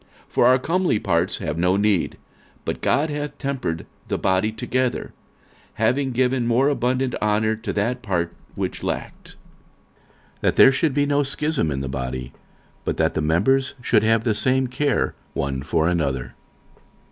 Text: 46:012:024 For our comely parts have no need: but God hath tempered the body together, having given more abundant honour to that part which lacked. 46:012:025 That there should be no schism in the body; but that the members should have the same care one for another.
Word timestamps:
46:012:024 0.29 0.29
For 0.31 0.45
our 0.47 0.57
comely 0.57 0.97
parts 0.99 1.37
have 1.37 1.57
no 1.59 1.77
need: 1.77 2.17
but 2.65 2.81
God 2.81 3.11
hath 3.11 3.37
tempered 3.37 3.85
the 4.07 4.17
body 4.17 4.51
together, 4.51 5.13
having 5.75 6.09
given 6.09 6.47
more 6.47 6.69
abundant 6.69 7.13
honour 7.21 7.55
to 7.57 7.71
that 7.71 8.01
part 8.01 8.33
which 8.55 8.81
lacked. 8.81 9.35
46:012:025 10.41 10.41
That 10.41 10.55
there 10.55 10.71
should 10.71 10.95
be 10.95 11.05
no 11.05 11.21
schism 11.21 11.69
in 11.69 11.81
the 11.81 11.87
body; 11.87 12.33
but 12.83 12.97
that 12.97 13.13
the 13.13 13.21
members 13.21 13.75
should 13.83 14.01
have 14.01 14.23
the 14.23 14.33
same 14.33 14.65
care 14.65 15.13
one 15.35 15.61
for 15.61 15.87
another. 15.87 16.33